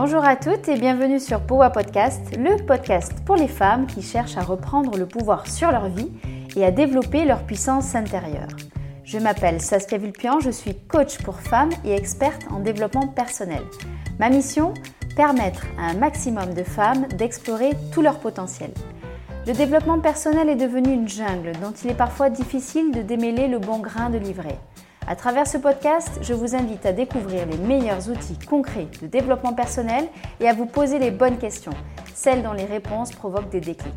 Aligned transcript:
Bonjour 0.00 0.24
à 0.24 0.36
toutes 0.36 0.68
et 0.68 0.76
bienvenue 0.76 1.18
sur 1.18 1.40
Powa 1.40 1.70
Podcast, 1.70 2.36
le 2.38 2.64
podcast 2.64 3.14
pour 3.26 3.34
les 3.34 3.48
femmes 3.48 3.88
qui 3.88 4.00
cherchent 4.00 4.36
à 4.36 4.44
reprendre 4.44 4.96
le 4.96 5.06
pouvoir 5.06 5.48
sur 5.48 5.72
leur 5.72 5.88
vie 5.88 6.12
et 6.54 6.64
à 6.64 6.70
développer 6.70 7.24
leur 7.24 7.42
puissance 7.42 7.96
intérieure. 7.96 8.46
Je 9.02 9.18
m'appelle 9.18 9.60
Saskia 9.60 9.98
Vulpian, 9.98 10.38
je 10.38 10.52
suis 10.52 10.76
coach 10.86 11.18
pour 11.24 11.40
femmes 11.40 11.72
et 11.84 11.96
experte 11.96 12.46
en 12.52 12.60
développement 12.60 13.08
personnel. 13.08 13.64
Ma 14.20 14.30
mission 14.30 14.72
Permettre 15.16 15.66
à 15.80 15.90
un 15.90 15.94
maximum 15.94 16.54
de 16.54 16.62
femmes 16.62 17.08
d'explorer 17.18 17.70
tout 17.92 18.00
leur 18.00 18.20
potentiel. 18.20 18.70
Le 19.48 19.52
développement 19.52 19.98
personnel 19.98 20.48
est 20.48 20.54
devenu 20.54 20.92
une 20.92 21.08
jungle 21.08 21.50
dont 21.60 21.72
il 21.72 21.90
est 21.90 21.94
parfois 21.94 22.30
difficile 22.30 22.92
de 22.92 23.02
démêler 23.02 23.48
le 23.48 23.58
bon 23.58 23.80
grain 23.80 24.10
de 24.10 24.18
livret. 24.18 24.60
À 25.10 25.16
travers 25.16 25.46
ce 25.46 25.56
podcast, 25.56 26.18
je 26.20 26.34
vous 26.34 26.54
invite 26.54 26.84
à 26.84 26.92
découvrir 26.92 27.46
les 27.46 27.56
meilleurs 27.56 28.10
outils 28.10 28.38
concrets 28.46 28.88
de 29.00 29.06
développement 29.06 29.54
personnel 29.54 30.06
et 30.38 30.46
à 30.46 30.52
vous 30.52 30.66
poser 30.66 30.98
les 30.98 31.10
bonnes 31.10 31.38
questions, 31.38 31.72
celles 32.14 32.42
dont 32.42 32.52
les 32.52 32.66
réponses 32.66 33.12
provoquent 33.12 33.48
des 33.48 33.62
déclics. 33.62 33.94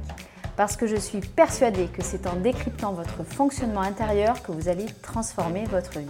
Parce 0.56 0.78
que 0.78 0.88
je 0.88 0.96
suis 0.96 1.20
persuadée 1.20 1.88
que 1.88 2.02
c'est 2.02 2.28
en 2.28 2.38
décryptant 2.38 2.94
votre 2.94 3.26
fonctionnement 3.26 3.82
intérieur 3.82 4.42
que 4.42 4.54
vous 4.54 4.70
allez 4.70 4.86
transformer 5.02 5.66
votre 5.66 6.00
vie. 6.00 6.06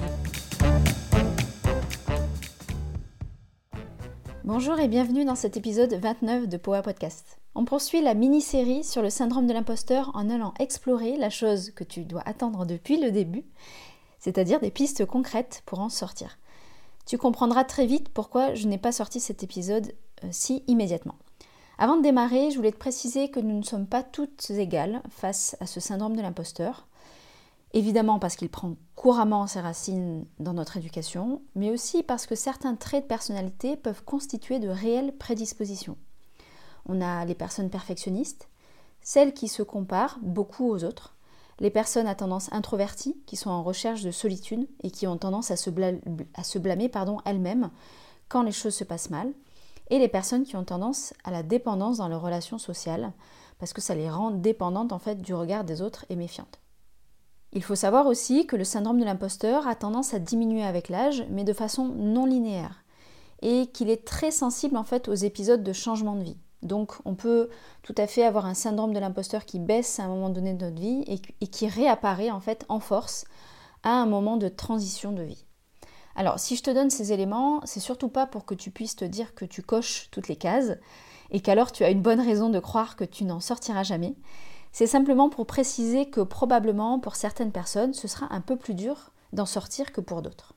Bonjour 4.43 4.79
et 4.79 4.87
bienvenue 4.87 5.25
dans 5.25 5.33
cet 5.33 5.57
épisode 5.57 5.95
29 5.95 6.47
de 6.47 6.57
Power 6.57 6.83
Podcast. 6.83 7.39
On 7.55 7.65
poursuit 7.65 8.01
la 8.03 8.13
mini-série 8.13 8.83
sur 8.83 9.01
le 9.01 9.09
syndrome 9.09 9.47
de 9.47 9.53
l'imposteur 9.53 10.11
en 10.13 10.29
allant 10.29 10.53
explorer 10.59 11.17
la 11.17 11.31
chose 11.31 11.71
que 11.71 11.83
tu 11.83 12.05
dois 12.05 12.21
attendre 12.27 12.67
depuis 12.67 13.01
le 13.01 13.09
début 13.09 13.45
c'est-à-dire 14.21 14.61
des 14.61 14.71
pistes 14.71 15.05
concrètes 15.05 15.63
pour 15.65 15.79
en 15.79 15.89
sortir. 15.89 16.37
Tu 17.05 17.17
comprendras 17.17 17.65
très 17.65 17.85
vite 17.85 18.09
pourquoi 18.09 18.53
je 18.53 18.67
n'ai 18.67 18.77
pas 18.77 18.93
sorti 18.93 19.19
cet 19.19 19.43
épisode 19.43 19.93
euh, 20.23 20.29
si 20.31 20.63
immédiatement. 20.67 21.15
Avant 21.77 21.97
de 21.97 22.03
démarrer, 22.03 22.51
je 22.51 22.55
voulais 22.57 22.71
te 22.71 22.77
préciser 22.77 23.29
que 23.29 23.39
nous 23.39 23.57
ne 23.57 23.63
sommes 23.63 23.87
pas 23.87 24.03
toutes 24.03 24.51
égales 24.51 25.01
face 25.09 25.57
à 25.59 25.65
ce 25.65 25.79
syndrome 25.79 26.15
de 26.15 26.21
l'imposteur. 26.21 26.87
Évidemment 27.73 28.19
parce 28.19 28.35
qu'il 28.35 28.49
prend 28.49 28.75
couramment 28.95 29.47
ses 29.47 29.61
racines 29.61 30.25
dans 30.39 30.53
notre 30.53 30.77
éducation, 30.77 31.41
mais 31.55 31.71
aussi 31.71 32.03
parce 32.03 32.27
que 32.27 32.35
certains 32.35 32.75
traits 32.75 33.05
de 33.05 33.07
personnalité 33.07 33.75
peuvent 33.75 34.03
constituer 34.03 34.59
de 34.59 34.69
réelles 34.69 35.17
prédispositions. 35.17 35.97
On 36.85 37.01
a 37.01 37.25
les 37.25 37.35
personnes 37.35 37.69
perfectionnistes, 37.69 38.49
celles 39.01 39.33
qui 39.33 39.47
se 39.47 39.63
comparent 39.63 40.19
beaucoup 40.21 40.69
aux 40.69 40.83
autres, 40.83 41.15
les 41.61 41.69
personnes 41.69 42.07
à 42.07 42.15
tendance 42.15 42.51
introvertie, 42.51 43.15
qui 43.27 43.35
sont 43.35 43.51
en 43.51 43.61
recherche 43.61 44.01
de 44.01 44.09
solitude 44.09 44.67
et 44.81 44.89
qui 44.89 45.05
ont 45.05 45.17
tendance 45.17 45.51
à 45.51 45.55
se, 45.55 45.69
blâmer, 45.69 46.01
elles-mêmes 47.23 47.69
quand 48.29 48.41
les 48.41 48.51
choses 48.51 48.73
se 48.73 48.83
passent 48.83 49.11
mal, 49.11 49.31
et 49.91 49.99
les 49.99 50.07
personnes 50.07 50.43
qui 50.43 50.55
ont 50.55 50.63
tendance 50.63 51.13
à 51.23 51.29
la 51.29 51.43
dépendance 51.43 51.99
dans 51.99 52.07
leurs 52.07 52.23
relations 52.23 52.57
sociales, 52.57 53.13
parce 53.59 53.73
que 53.73 53.81
ça 53.81 53.93
les 53.93 54.09
rend 54.09 54.31
dépendantes 54.31 54.91
en 54.91 54.97
fait 54.97 55.21
du 55.21 55.35
regard 55.35 55.63
des 55.63 55.83
autres 55.83 56.05
et 56.09 56.15
méfiantes. 56.15 56.59
Il 57.53 57.61
faut 57.61 57.75
savoir 57.75 58.07
aussi 58.07 58.47
que 58.47 58.55
le 58.55 58.63
syndrome 58.63 58.99
de 58.99 59.05
l'imposteur 59.05 59.67
a 59.67 59.75
tendance 59.75 60.15
à 60.15 60.19
diminuer 60.19 60.63
avec 60.63 60.89
l'âge, 60.89 61.25
mais 61.29 61.43
de 61.43 61.53
façon 61.53 61.85
non 61.85 62.25
linéaire, 62.25 62.83
et 63.43 63.67
qu'il 63.67 63.91
est 63.91 64.03
très 64.03 64.31
sensible 64.31 64.77
en 64.77 64.83
fait 64.83 65.07
aux 65.07 65.13
épisodes 65.13 65.63
de 65.63 65.73
changement 65.73 66.15
de 66.15 66.23
vie. 66.23 66.37
Donc 66.63 66.93
on 67.05 67.15
peut 67.15 67.49
tout 67.81 67.95
à 67.97 68.07
fait 68.07 68.23
avoir 68.23 68.45
un 68.45 68.53
syndrome 68.53 68.93
de 68.93 68.99
l'imposteur 68.99 69.45
qui 69.45 69.59
baisse 69.59 69.99
à 69.99 70.03
un 70.03 70.07
moment 70.07 70.29
donné 70.29 70.53
de 70.53 70.65
notre 70.65 70.79
vie 70.79 71.03
et, 71.07 71.47
qui 71.47 71.67
réapparaît 71.67 72.31
en 72.31 72.39
fait 72.39 72.65
en 72.69 72.79
force 72.79 73.25
à 73.83 73.91
un 73.91 74.05
moment 74.05 74.37
de 74.37 74.47
transition 74.47 75.11
de 75.11 75.23
vie. 75.23 75.45
Alors 76.15 76.39
si 76.39 76.55
je 76.55 76.63
te 76.63 76.71
donne 76.71 76.89
ces 76.89 77.13
éléments, 77.13 77.61
c'est 77.63 77.79
surtout 77.79 78.09
pas 78.09 78.27
pour 78.27 78.45
que 78.45 78.53
tu 78.53 78.69
puisses 78.69 78.95
te 78.95 79.05
dire 79.05 79.33
que 79.33 79.45
tu 79.45 79.63
coches 79.63 80.09
toutes 80.11 80.27
les 80.27 80.35
cases 80.35 80.77
et 81.31 81.39
qu'alors 81.39 81.71
tu 81.71 81.83
as 81.83 81.89
une 81.89 82.01
bonne 82.01 82.19
raison 82.19 82.49
de 82.49 82.59
croire 82.59 82.95
que 82.95 83.05
tu 83.05 83.23
n'en 83.23 83.39
sortiras 83.39 83.83
jamais. 83.83 84.15
C'est 84.71 84.87
simplement 84.87 85.29
pour 85.29 85.47
préciser 85.47 86.09
que 86.09 86.21
probablement 86.21 86.99
pour 86.99 87.15
certaines 87.15 87.51
personnes, 87.51 87.93
ce 87.93 88.07
sera 88.07 88.33
un 88.33 88.41
peu 88.41 88.55
plus 88.55 88.73
dur 88.73 89.11
d'en 89.33 89.45
sortir 89.45 89.91
que 89.91 90.01
pour 90.01 90.21
d'autres. 90.21 90.53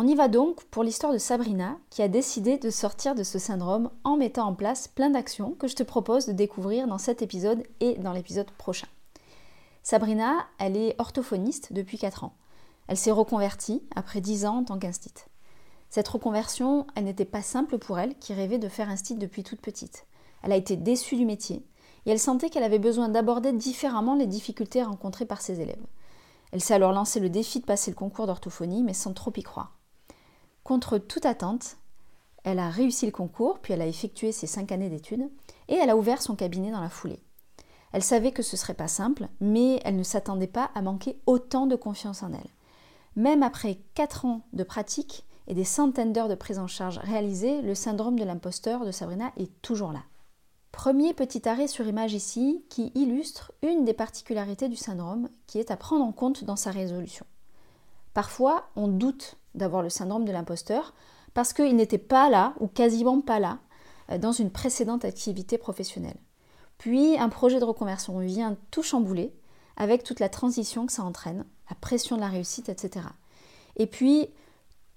On 0.00 0.06
y 0.06 0.14
va 0.14 0.28
donc 0.28 0.62
pour 0.66 0.84
l'histoire 0.84 1.12
de 1.12 1.18
Sabrina 1.18 1.76
qui 1.90 2.02
a 2.02 2.08
décidé 2.08 2.56
de 2.56 2.70
sortir 2.70 3.16
de 3.16 3.24
ce 3.24 3.40
syndrome 3.40 3.90
en 4.04 4.16
mettant 4.16 4.46
en 4.46 4.54
place 4.54 4.86
plein 4.86 5.10
d'actions 5.10 5.56
que 5.58 5.66
je 5.66 5.74
te 5.74 5.82
propose 5.82 6.26
de 6.26 6.32
découvrir 6.32 6.86
dans 6.86 6.98
cet 6.98 7.20
épisode 7.20 7.64
et 7.80 7.96
dans 7.96 8.12
l'épisode 8.12 8.48
prochain. 8.52 8.86
Sabrina, 9.82 10.46
elle 10.60 10.76
est 10.76 10.94
orthophoniste 11.00 11.72
depuis 11.72 11.98
4 11.98 12.22
ans. 12.22 12.34
Elle 12.86 12.96
s'est 12.96 13.10
reconvertie 13.10 13.82
après 13.96 14.20
10 14.20 14.46
ans 14.46 14.58
en 14.58 14.62
tant 14.62 14.78
qu'instite. 14.78 15.26
Cette 15.90 16.06
reconversion, 16.06 16.86
elle 16.94 17.02
n'était 17.02 17.24
pas 17.24 17.42
simple 17.42 17.76
pour 17.76 17.98
elle 17.98 18.16
qui 18.20 18.32
rêvait 18.34 18.58
de 18.58 18.68
faire 18.68 18.90
instit 18.90 19.16
depuis 19.16 19.42
toute 19.42 19.60
petite. 19.60 20.06
Elle 20.44 20.52
a 20.52 20.56
été 20.56 20.76
déçue 20.76 21.16
du 21.16 21.26
métier 21.26 21.66
et 22.06 22.12
elle 22.12 22.20
sentait 22.20 22.50
qu'elle 22.50 22.62
avait 22.62 22.78
besoin 22.78 23.08
d'aborder 23.08 23.52
différemment 23.52 24.14
les 24.14 24.28
difficultés 24.28 24.84
rencontrées 24.84 25.26
par 25.26 25.40
ses 25.40 25.60
élèves. 25.60 25.84
Elle 26.52 26.60
s'est 26.60 26.74
alors 26.74 26.92
lancé 26.92 27.18
le 27.18 27.30
défi 27.30 27.58
de 27.58 27.66
passer 27.66 27.90
le 27.90 27.96
concours 27.96 28.28
d'orthophonie 28.28 28.84
mais 28.84 28.94
sans 28.94 29.12
trop 29.12 29.32
y 29.36 29.42
croire. 29.42 29.77
Contre 30.68 30.98
toute 30.98 31.24
attente, 31.24 31.78
elle 32.44 32.58
a 32.58 32.68
réussi 32.68 33.06
le 33.06 33.10
concours, 33.10 33.58
puis 33.58 33.72
elle 33.72 33.80
a 33.80 33.86
effectué 33.86 34.32
ses 34.32 34.46
cinq 34.46 34.70
années 34.70 34.90
d'études, 34.90 35.30
et 35.68 35.76
elle 35.76 35.88
a 35.88 35.96
ouvert 35.96 36.20
son 36.20 36.36
cabinet 36.36 36.70
dans 36.70 36.82
la 36.82 36.90
foulée. 36.90 37.22
Elle 37.92 38.02
savait 38.02 38.32
que 38.32 38.42
ce 38.42 38.58
serait 38.58 38.74
pas 38.74 38.86
simple, 38.86 39.28
mais 39.40 39.80
elle 39.86 39.96
ne 39.96 40.02
s'attendait 40.02 40.46
pas 40.46 40.70
à 40.74 40.82
manquer 40.82 41.18
autant 41.24 41.66
de 41.66 41.74
confiance 41.74 42.22
en 42.22 42.34
elle. 42.34 42.50
Même 43.16 43.42
après 43.42 43.78
quatre 43.94 44.26
ans 44.26 44.42
de 44.52 44.62
pratique 44.62 45.24
et 45.46 45.54
des 45.54 45.64
centaines 45.64 46.12
d'heures 46.12 46.28
de 46.28 46.34
prise 46.34 46.58
en 46.58 46.66
charge 46.66 46.98
réalisées, 46.98 47.62
le 47.62 47.74
syndrome 47.74 48.18
de 48.18 48.24
l'imposteur 48.24 48.84
de 48.84 48.92
Sabrina 48.92 49.32
est 49.38 49.62
toujours 49.62 49.92
là. 49.92 50.02
Premier 50.70 51.14
petit 51.14 51.48
arrêt 51.48 51.66
sur 51.66 51.86
image 51.86 52.12
ici 52.12 52.62
qui 52.68 52.92
illustre 52.94 53.52
une 53.62 53.86
des 53.86 53.94
particularités 53.94 54.68
du 54.68 54.76
syndrome 54.76 55.30
qui 55.46 55.60
est 55.60 55.70
à 55.70 55.78
prendre 55.78 56.04
en 56.04 56.12
compte 56.12 56.44
dans 56.44 56.56
sa 56.56 56.72
résolution. 56.72 57.24
Parfois, 58.18 58.64
on 58.74 58.88
doute 58.88 59.36
d'avoir 59.54 59.80
le 59.80 59.90
syndrome 59.90 60.24
de 60.24 60.32
l'imposteur 60.32 60.92
parce 61.34 61.52
qu'il 61.52 61.76
n'était 61.76 61.98
pas 61.98 62.28
là 62.28 62.52
ou 62.58 62.66
quasiment 62.66 63.20
pas 63.20 63.38
là 63.38 63.60
euh, 64.10 64.18
dans 64.18 64.32
une 64.32 64.50
précédente 64.50 65.04
activité 65.04 65.56
professionnelle. 65.56 66.16
Puis 66.78 67.16
un 67.16 67.28
projet 67.28 67.60
de 67.60 67.64
reconversion 67.64 68.18
vient 68.18 68.56
tout 68.72 68.82
chambouler 68.82 69.32
avec 69.76 70.02
toute 70.02 70.18
la 70.18 70.28
transition 70.28 70.84
que 70.84 70.92
ça 70.92 71.04
entraîne, 71.04 71.44
la 71.70 71.76
pression 71.76 72.16
de 72.16 72.20
la 72.20 72.26
réussite, 72.26 72.68
etc. 72.68 73.06
Et 73.76 73.86
puis 73.86 74.26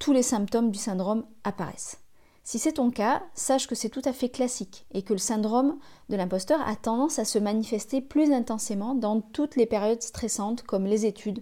tous 0.00 0.12
les 0.12 0.24
symptômes 0.24 0.72
du 0.72 0.80
syndrome 0.80 1.24
apparaissent. 1.44 2.00
Si 2.42 2.58
c'est 2.58 2.72
ton 2.72 2.90
cas, 2.90 3.22
sache 3.34 3.68
que 3.68 3.76
c'est 3.76 3.88
tout 3.88 4.02
à 4.04 4.12
fait 4.12 4.30
classique 4.30 4.84
et 4.90 5.02
que 5.02 5.12
le 5.12 5.20
syndrome 5.20 5.78
de 6.08 6.16
l'imposteur 6.16 6.60
a 6.66 6.74
tendance 6.74 7.20
à 7.20 7.24
se 7.24 7.38
manifester 7.38 8.00
plus 8.00 8.32
intensément 8.32 8.96
dans 8.96 9.20
toutes 9.20 9.54
les 9.54 9.66
périodes 9.66 10.02
stressantes 10.02 10.62
comme 10.62 10.86
les 10.86 11.06
études, 11.06 11.40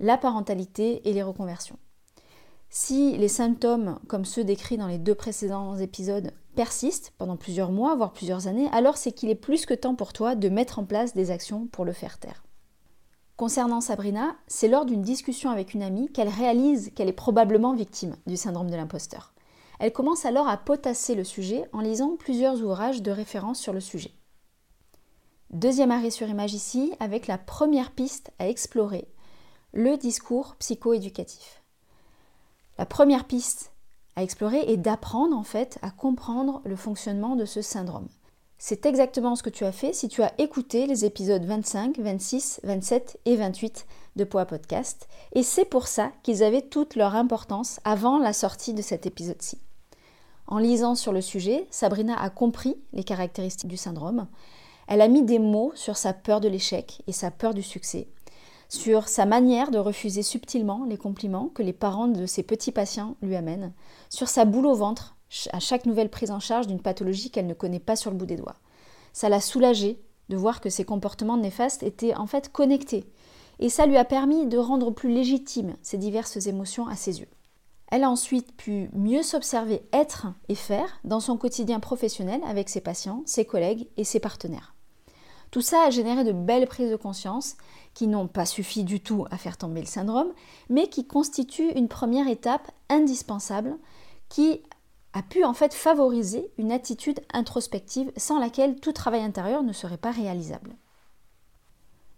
la 0.00 0.16
parentalité 0.16 1.08
et 1.08 1.12
les 1.12 1.22
reconversions. 1.22 1.78
Si 2.70 3.16
les 3.16 3.28
symptômes, 3.28 3.98
comme 4.08 4.24
ceux 4.24 4.44
décrits 4.44 4.76
dans 4.76 4.88
les 4.88 4.98
deux 4.98 5.14
précédents 5.14 5.76
épisodes, 5.78 6.32
persistent 6.54 7.14
pendant 7.16 7.36
plusieurs 7.36 7.72
mois, 7.72 7.96
voire 7.96 8.12
plusieurs 8.12 8.46
années, 8.46 8.68
alors 8.72 8.96
c'est 8.96 9.12
qu'il 9.12 9.30
est 9.30 9.34
plus 9.34 9.64
que 9.64 9.74
temps 9.74 9.94
pour 9.94 10.12
toi 10.12 10.34
de 10.34 10.48
mettre 10.48 10.78
en 10.78 10.84
place 10.84 11.14
des 11.14 11.30
actions 11.30 11.66
pour 11.68 11.84
le 11.84 11.92
faire 11.92 12.18
taire. 12.18 12.44
Concernant 13.36 13.80
Sabrina, 13.80 14.36
c'est 14.48 14.68
lors 14.68 14.84
d'une 14.84 15.00
discussion 15.00 15.50
avec 15.50 15.72
une 15.72 15.82
amie 15.82 16.10
qu'elle 16.12 16.28
réalise 16.28 16.90
qu'elle 16.94 17.08
est 17.08 17.12
probablement 17.12 17.72
victime 17.72 18.16
du 18.26 18.36
syndrome 18.36 18.68
de 18.68 18.76
l'imposteur. 18.76 19.32
Elle 19.78 19.92
commence 19.92 20.24
alors 20.24 20.48
à 20.48 20.56
potasser 20.56 21.14
le 21.14 21.22
sujet 21.24 21.64
en 21.72 21.80
lisant 21.80 22.16
plusieurs 22.16 22.60
ouvrages 22.62 23.00
de 23.00 23.12
référence 23.12 23.60
sur 23.60 23.72
le 23.72 23.80
sujet. 23.80 24.10
Deuxième 25.50 25.92
arrêt 25.92 26.10
sur 26.10 26.28
image 26.28 26.52
ici 26.52 26.92
avec 26.98 27.28
la 27.28 27.38
première 27.38 27.92
piste 27.92 28.32
à 28.40 28.48
explorer, 28.48 29.08
le 29.72 29.96
discours 29.96 30.56
psychoéducatif. 30.58 31.62
La 32.78 32.86
première 32.86 33.24
piste 33.24 33.72
à 34.16 34.22
explorer 34.22 34.60
est 34.66 34.76
d'apprendre 34.76 35.36
en 35.36 35.42
fait 35.42 35.78
à 35.82 35.90
comprendre 35.90 36.60
le 36.64 36.76
fonctionnement 36.76 37.36
de 37.36 37.44
ce 37.44 37.62
syndrome. 37.62 38.08
C'est 38.60 38.86
exactement 38.86 39.36
ce 39.36 39.44
que 39.44 39.50
tu 39.50 39.64
as 39.64 39.72
fait 39.72 39.92
si 39.92 40.08
tu 40.08 40.22
as 40.22 40.32
écouté 40.38 40.86
les 40.86 41.04
épisodes 41.04 41.44
25, 41.44 41.98
26, 41.98 42.60
27 42.64 43.20
et 43.24 43.36
28 43.36 43.86
de 44.16 44.24
Poa 44.24 44.46
Podcast. 44.46 45.06
Et 45.32 45.44
c'est 45.44 45.64
pour 45.64 45.86
ça 45.86 46.10
qu'ils 46.24 46.42
avaient 46.42 46.62
toute 46.62 46.96
leur 46.96 47.14
importance 47.14 47.78
avant 47.84 48.18
la 48.18 48.32
sortie 48.32 48.74
de 48.74 48.82
cet 48.82 49.06
épisode-ci. 49.06 49.58
En 50.48 50.58
lisant 50.58 50.96
sur 50.96 51.12
le 51.12 51.20
sujet, 51.20 51.68
Sabrina 51.70 52.20
a 52.20 52.30
compris 52.30 52.76
les 52.92 53.04
caractéristiques 53.04 53.68
du 53.68 53.76
syndrome. 53.76 54.26
Elle 54.88 55.02
a 55.02 55.08
mis 55.08 55.22
des 55.22 55.38
mots 55.38 55.70
sur 55.74 55.96
sa 55.96 56.12
peur 56.12 56.40
de 56.40 56.48
l'échec 56.48 57.02
et 57.06 57.12
sa 57.12 57.30
peur 57.30 57.54
du 57.54 57.62
succès 57.62 58.08
sur 58.68 59.08
sa 59.08 59.24
manière 59.24 59.70
de 59.70 59.78
refuser 59.78 60.22
subtilement 60.22 60.84
les 60.84 60.98
compliments 60.98 61.48
que 61.48 61.62
les 61.62 61.72
parents 61.72 62.08
de 62.08 62.26
ses 62.26 62.42
petits 62.42 62.72
patients 62.72 63.16
lui 63.22 63.36
amènent, 63.36 63.72
sur 64.10 64.28
sa 64.28 64.44
boule 64.44 64.66
au 64.66 64.74
ventre 64.74 65.16
à 65.52 65.60
chaque 65.60 65.86
nouvelle 65.86 66.10
prise 66.10 66.30
en 66.30 66.40
charge 66.40 66.66
d'une 66.66 66.80
pathologie 66.80 67.30
qu'elle 67.30 67.46
ne 67.46 67.54
connaît 67.54 67.80
pas 67.80 67.96
sur 67.96 68.10
le 68.10 68.16
bout 68.16 68.26
des 68.26 68.36
doigts. 68.36 68.56
Ça 69.12 69.28
l'a 69.28 69.40
soulagée 69.40 70.00
de 70.28 70.36
voir 70.36 70.60
que 70.60 70.70
ses 70.70 70.84
comportements 70.84 71.36
néfastes 71.36 71.82
étaient 71.82 72.14
en 72.14 72.26
fait 72.26 72.52
connectés, 72.52 73.10
et 73.58 73.68
ça 73.70 73.86
lui 73.86 73.96
a 73.96 74.04
permis 74.04 74.46
de 74.46 74.58
rendre 74.58 74.90
plus 74.90 75.12
légitimes 75.12 75.74
ces 75.82 75.98
diverses 75.98 76.46
émotions 76.46 76.86
à 76.86 76.94
ses 76.94 77.20
yeux. 77.20 77.28
Elle 77.90 78.04
a 78.04 78.10
ensuite 78.10 78.54
pu 78.54 78.90
mieux 78.92 79.22
s'observer 79.22 79.82
être 79.94 80.26
et 80.48 80.54
faire 80.54 81.00
dans 81.04 81.20
son 81.20 81.38
quotidien 81.38 81.80
professionnel 81.80 82.40
avec 82.46 82.68
ses 82.68 82.82
patients, 82.82 83.22
ses 83.24 83.46
collègues 83.46 83.88
et 83.96 84.04
ses 84.04 84.20
partenaires. 84.20 84.74
Tout 85.50 85.62
ça 85.62 85.84
a 85.84 85.90
généré 85.90 86.24
de 86.24 86.32
belles 86.32 86.66
prises 86.66 86.90
de 86.90 86.96
conscience 86.96 87.56
qui 87.94 88.06
n'ont 88.06 88.28
pas 88.28 88.46
suffi 88.46 88.84
du 88.84 89.00
tout 89.00 89.26
à 89.30 89.38
faire 89.38 89.56
tomber 89.56 89.80
le 89.80 89.86
syndrome, 89.86 90.32
mais 90.68 90.88
qui 90.88 91.06
constituent 91.06 91.72
une 91.74 91.88
première 91.88 92.28
étape 92.28 92.70
indispensable 92.88 93.76
qui 94.28 94.60
a 95.14 95.22
pu 95.22 95.44
en 95.44 95.54
fait 95.54 95.72
favoriser 95.72 96.50
une 96.58 96.70
attitude 96.70 97.20
introspective 97.32 98.12
sans 98.16 98.38
laquelle 98.38 98.78
tout 98.78 98.92
travail 98.92 99.22
intérieur 99.22 99.62
ne 99.62 99.72
serait 99.72 99.96
pas 99.96 100.10
réalisable. 100.10 100.76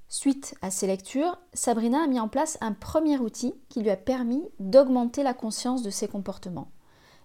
Suite 0.09 0.57
à 0.61 0.73
ces 0.73 0.89
lectures, 0.89 1.39
Sabrina 1.55 2.03
a 2.03 2.07
mis 2.09 2.19
en 2.19 2.27
place 2.27 2.59
un 2.61 2.73
premier 2.73 3.17
outil 3.19 3.55
qui 3.69 3.81
lui 3.81 3.91
a 3.91 3.97
permis 3.97 4.43
d'augmenter 4.59 5.23
la 5.23 5.35
conscience 5.35 5.85
de 5.85 5.91
ses 5.91 6.09
comportements. 6.09 6.73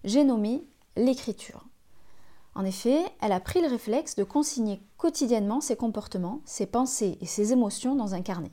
J'ai 0.04 0.22
nommé 0.22 0.64
l'écriture. 0.96 1.66
En 2.56 2.64
effet, 2.64 3.04
elle 3.20 3.32
a 3.32 3.40
pris 3.40 3.60
le 3.60 3.68
réflexe 3.68 4.16
de 4.16 4.24
consigner 4.24 4.80
quotidiennement 4.96 5.60
ses 5.60 5.76
comportements, 5.76 6.40
ses 6.46 6.64
pensées 6.64 7.18
et 7.20 7.26
ses 7.26 7.52
émotions 7.52 7.94
dans 7.94 8.14
un 8.14 8.22
carnet. 8.22 8.50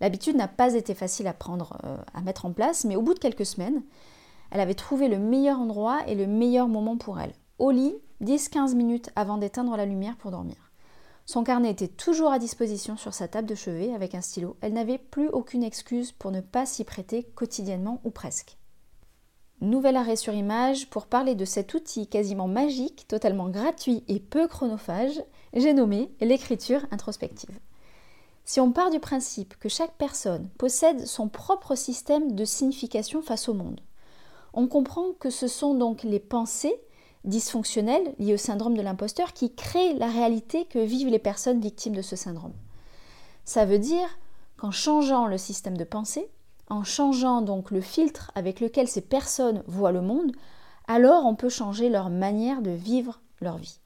L'habitude 0.00 0.34
n'a 0.34 0.48
pas 0.48 0.74
été 0.74 0.94
facile 0.94 1.28
à 1.28 1.32
prendre, 1.32 1.78
euh, 1.84 1.96
à 2.12 2.22
mettre 2.22 2.44
en 2.44 2.52
place, 2.52 2.84
mais 2.84 2.96
au 2.96 3.02
bout 3.02 3.14
de 3.14 3.20
quelques 3.20 3.46
semaines, 3.46 3.84
elle 4.50 4.58
avait 4.58 4.74
trouvé 4.74 5.06
le 5.06 5.20
meilleur 5.20 5.60
endroit 5.60 6.00
et 6.08 6.16
le 6.16 6.26
meilleur 6.26 6.66
moment 6.66 6.96
pour 6.96 7.20
elle. 7.20 7.32
Au 7.60 7.70
lit, 7.70 7.94
10-15 8.20 8.74
minutes 8.74 9.10
avant 9.14 9.38
d'éteindre 9.38 9.76
la 9.76 9.86
lumière 9.86 10.16
pour 10.16 10.32
dormir. 10.32 10.72
Son 11.24 11.44
carnet 11.44 11.70
était 11.70 11.86
toujours 11.86 12.32
à 12.32 12.40
disposition 12.40 12.96
sur 12.96 13.14
sa 13.14 13.28
table 13.28 13.46
de 13.46 13.54
chevet 13.54 13.94
avec 13.94 14.16
un 14.16 14.22
stylo. 14.22 14.56
Elle 14.60 14.72
n'avait 14.72 14.98
plus 14.98 15.28
aucune 15.28 15.62
excuse 15.62 16.10
pour 16.10 16.32
ne 16.32 16.40
pas 16.40 16.66
s'y 16.66 16.82
prêter 16.82 17.22
quotidiennement 17.36 18.00
ou 18.02 18.10
presque. 18.10 18.56
Nouvel 19.60 19.96
arrêt 19.96 20.16
sur 20.16 20.32
image 20.32 20.88
pour 20.88 21.06
parler 21.06 21.34
de 21.34 21.44
cet 21.44 21.74
outil 21.74 22.06
quasiment 22.06 22.48
magique, 22.48 23.06
totalement 23.06 23.50
gratuit 23.50 24.02
et 24.08 24.18
peu 24.18 24.48
chronophage, 24.48 25.22
j'ai 25.52 25.74
nommé 25.74 26.10
l'écriture 26.22 26.86
introspective. 26.90 27.58
Si 28.46 28.58
on 28.58 28.72
part 28.72 28.90
du 28.90 29.00
principe 29.00 29.58
que 29.58 29.68
chaque 29.68 29.96
personne 29.98 30.48
possède 30.56 31.06
son 31.06 31.28
propre 31.28 31.74
système 31.74 32.32
de 32.32 32.44
signification 32.46 33.20
face 33.20 33.50
au 33.50 33.54
monde, 33.54 33.80
on 34.54 34.66
comprend 34.66 35.12
que 35.20 35.28
ce 35.28 35.46
sont 35.46 35.74
donc 35.74 36.04
les 36.04 36.20
pensées 36.20 36.74
dysfonctionnelles 37.24 38.14
liées 38.18 38.34
au 38.34 38.38
syndrome 38.38 38.76
de 38.76 38.82
l'imposteur 38.82 39.34
qui 39.34 39.54
créent 39.54 39.94
la 39.94 40.08
réalité 40.08 40.64
que 40.64 40.78
vivent 40.78 41.10
les 41.10 41.18
personnes 41.18 41.60
victimes 41.60 41.94
de 41.94 42.02
ce 42.02 42.16
syndrome. 42.16 42.54
Ça 43.44 43.66
veut 43.66 43.78
dire 43.78 44.08
qu'en 44.56 44.70
changeant 44.70 45.26
le 45.26 45.36
système 45.36 45.76
de 45.76 45.84
pensée, 45.84 46.30
en 46.70 46.84
changeant 46.84 47.42
donc 47.42 47.70
le 47.70 47.80
filtre 47.80 48.30
avec 48.34 48.60
lequel 48.60 48.88
ces 48.88 49.00
personnes 49.00 49.62
voient 49.66 49.92
le 49.92 50.00
monde, 50.00 50.32
alors 50.88 51.26
on 51.26 51.34
peut 51.34 51.48
changer 51.48 51.88
leur 51.88 52.10
manière 52.10 52.62
de 52.62 52.70
vivre 52.70 53.20
leur 53.40 53.58
vie. 53.58 53.80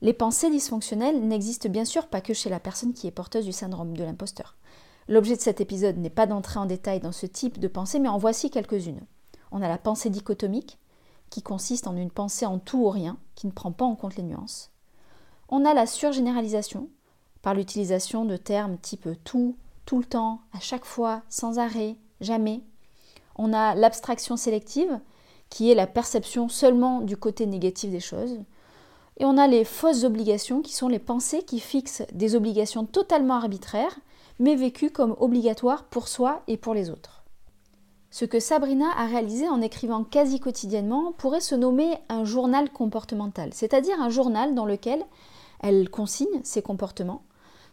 Les 0.00 0.12
pensées 0.12 0.50
dysfonctionnelles 0.50 1.26
n'existent 1.26 1.68
bien 1.68 1.84
sûr 1.84 2.06
pas 2.06 2.20
que 2.20 2.34
chez 2.34 2.50
la 2.50 2.60
personne 2.60 2.92
qui 2.92 3.08
est 3.08 3.12
porteuse 3.12 3.44
du 3.44 3.52
syndrome 3.52 3.96
de 3.96 4.04
l'imposteur. 4.04 4.56
L'objet 5.08 5.36
de 5.36 5.40
cet 5.40 5.60
épisode 5.60 5.96
n'est 5.96 6.10
pas 6.10 6.26
d'entrer 6.26 6.60
en 6.60 6.66
détail 6.66 7.00
dans 7.00 7.12
ce 7.12 7.26
type 7.26 7.58
de 7.58 7.66
pensée, 7.66 7.98
mais 7.98 8.08
en 8.08 8.18
voici 8.18 8.50
quelques-unes. 8.50 9.00
On 9.50 9.62
a 9.62 9.68
la 9.68 9.78
pensée 9.78 10.10
dichotomique, 10.10 10.78
qui 11.30 11.42
consiste 11.42 11.86
en 11.86 11.96
une 11.96 12.10
pensée 12.10 12.46
en 12.46 12.58
tout 12.58 12.78
ou 12.78 12.90
rien, 12.90 13.16
qui 13.34 13.46
ne 13.46 13.52
prend 13.52 13.72
pas 13.72 13.84
en 13.84 13.96
compte 13.96 14.16
les 14.16 14.22
nuances. 14.22 14.70
On 15.48 15.64
a 15.64 15.74
la 15.74 15.86
surgénéralisation, 15.86 16.88
par 17.42 17.54
l'utilisation 17.54 18.24
de 18.24 18.36
termes 18.36 18.78
type 18.78 19.08
tout, 19.24 19.56
tout 19.88 19.96
le 19.96 20.04
temps, 20.04 20.40
à 20.52 20.60
chaque 20.60 20.84
fois, 20.84 21.22
sans 21.30 21.58
arrêt, 21.58 21.96
jamais. 22.20 22.60
On 23.36 23.54
a 23.54 23.74
l'abstraction 23.74 24.36
sélective, 24.36 25.00
qui 25.48 25.70
est 25.70 25.74
la 25.74 25.86
perception 25.86 26.50
seulement 26.50 27.00
du 27.00 27.16
côté 27.16 27.46
négatif 27.46 27.90
des 27.90 27.98
choses. 27.98 28.38
Et 29.16 29.24
on 29.24 29.38
a 29.38 29.46
les 29.46 29.64
fausses 29.64 30.04
obligations, 30.04 30.60
qui 30.60 30.74
sont 30.74 30.88
les 30.88 30.98
pensées 30.98 31.42
qui 31.42 31.58
fixent 31.58 32.02
des 32.12 32.34
obligations 32.34 32.84
totalement 32.84 33.36
arbitraires, 33.36 33.98
mais 34.38 34.56
vécues 34.56 34.90
comme 34.90 35.16
obligatoires 35.20 35.84
pour 35.84 36.08
soi 36.08 36.42
et 36.48 36.58
pour 36.58 36.74
les 36.74 36.90
autres. 36.90 37.24
Ce 38.10 38.26
que 38.26 38.40
Sabrina 38.40 38.90
a 38.94 39.06
réalisé 39.06 39.48
en 39.48 39.62
écrivant 39.62 40.04
quasi 40.04 40.38
quotidiennement 40.38 41.12
pourrait 41.12 41.40
se 41.40 41.54
nommer 41.54 41.96
un 42.10 42.26
journal 42.26 42.68
comportemental, 42.70 43.54
c'est-à-dire 43.54 43.98
un 44.02 44.10
journal 44.10 44.54
dans 44.54 44.66
lequel 44.66 45.02
elle 45.60 45.88
consigne 45.88 46.42
ses 46.42 46.60
comportements, 46.60 47.22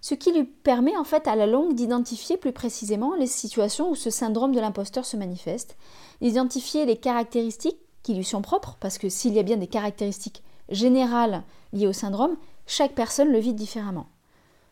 ce 0.06 0.14
qui 0.14 0.32
lui 0.32 0.44
permet 0.44 0.96
en 0.96 1.04
fait 1.04 1.28
à 1.28 1.36
la 1.36 1.48
longue 1.48 1.74
d'identifier 1.74 2.38
plus 2.38 2.52
précisément 2.52 3.16
les 3.16 3.26
situations 3.26 3.90
où 3.90 3.96
ce 3.96 4.12
syndrome 4.12 4.54
de 4.54 4.60
l'imposteur 4.60 5.04
se 5.04 5.18
manifeste, 5.18 5.78
d'identifier 6.22 6.86
les 6.86 6.96
caractéristiques 6.96 7.80
qui 8.04 8.14
lui 8.14 8.24
sont 8.24 8.44
propres, 8.44 8.78
parce 8.80 9.00
que 9.00 9.10
s'il 9.10 9.34
y 9.34 9.40
a 9.40 9.44
bien 9.44 9.58
des 9.58 9.66
caractéristiques 9.66 10.44
générales 10.70 11.42
liées 11.74 11.88
au 11.88 11.92
syndrome, 11.92 12.36
chaque 12.68 12.94
personne 12.94 13.32
le 13.32 13.40
vit 13.40 13.56
différemment. 13.56 14.06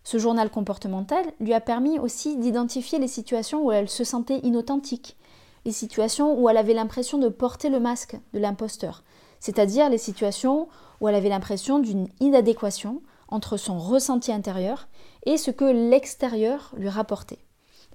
Ce 0.03 0.19
journal 0.19 0.51
comportemental 0.51 1.25
lui 1.39 1.55
a 1.55 1.61
permis 1.61 1.97
aussi 1.97 2.37
d'identifier 2.37 2.99
les 2.99 3.07
situations 3.07 3.65
où 3.65 3.71
elle 3.71 3.89
se 3.89 4.03
sentait 4.03 4.37
inauthentique, 4.43 5.17
les 5.65 5.71
situations 5.71 6.39
où 6.39 6.47
elle 6.47 6.57
avait 6.57 6.75
l'impression 6.75 7.17
de 7.17 7.29
porter 7.29 7.69
le 7.69 7.79
masque 7.79 8.15
de 8.35 8.39
l'imposteur, 8.39 9.03
c'est-à-dire 9.39 9.89
les 9.89 9.97
situations 9.97 10.67
où 11.01 11.07
elle 11.07 11.15
avait 11.15 11.29
l'impression 11.29 11.79
d'une 11.79 12.07
inadéquation 12.19 13.01
entre 13.29 13.57
son 13.57 13.79
ressenti 13.79 14.31
intérieur 14.31 14.87
et 15.25 15.37
ce 15.37 15.51
que 15.51 15.65
l'extérieur 15.65 16.73
lui 16.77 16.89
rapportait. 16.89 17.39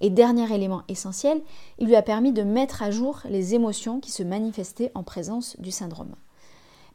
Et 0.01 0.09
dernier 0.09 0.53
élément 0.53 0.83
essentiel, 0.87 1.41
il 1.77 1.87
lui 1.87 1.95
a 1.95 2.01
permis 2.01 2.31
de 2.31 2.43
mettre 2.43 2.83
à 2.83 2.91
jour 2.91 3.21
les 3.29 3.53
émotions 3.55 3.99
qui 3.99 4.11
se 4.11 4.23
manifestaient 4.23 4.91
en 4.95 5.03
présence 5.03 5.59
du 5.59 5.71
syndrome. 5.71 6.15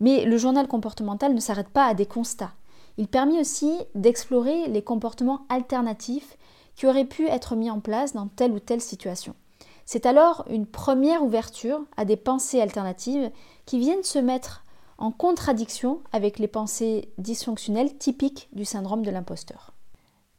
Mais 0.01 0.25
le 0.25 0.39
journal 0.39 0.67
comportemental 0.67 1.35
ne 1.35 1.41
s'arrête 1.41 1.69
pas 1.69 1.87
à 1.87 1.95
des 1.95 2.07
constats. 2.07 2.55
Il 2.97 3.09
permet 3.09 3.41
aussi 3.41 3.73
d'explorer 3.95 4.69
les 4.69 4.83
comportements 4.83 5.47
alternatifs 5.49 6.37
qui 6.77 6.87
auraient 6.87 7.05
pu 7.05 7.27
être 7.27 7.57
mis 7.57 7.71
en 7.71 7.81
place 7.81 8.15
dans 8.15 8.29
telle 8.29 8.53
ou 8.53 8.59
telle 8.59 8.81
situation. 8.81 9.35
C'est 9.87 10.07
alors 10.07 10.45
une 10.49 10.67
première 10.67 11.23
ouverture 11.23 11.85
à 11.97 12.05
des 12.05 12.17
pensées 12.17 12.61
alternatives 12.61 13.31
qui 13.67 13.79
viennent 13.79 14.03
se 14.03 14.19
mettre 14.19 14.65
en 14.97 15.11
contradiction 15.11 16.01
avec 16.13 16.39
les 16.39 16.49
pensées 16.49 17.13
dysfonctionnelles 17.19 17.97
typiques 17.99 18.49
du 18.53 18.65
syndrome 18.65 19.05
de 19.05 19.11
l'imposteur. 19.11 19.75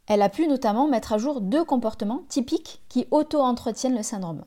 Elle 0.07 0.21
a 0.21 0.29
pu 0.29 0.47
notamment 0.47 0.87
mettre 0.87 1.13
à 1.13 1.17
jour 1.17 1.41
deux 1.41 1.63
comportements 1.63 2.23
typiques 2.29 2.81
qui 2.89 3.07
auto-entretiennent 3.11 3.95
le 3.95 4.03
syndrome. 4.03 4.45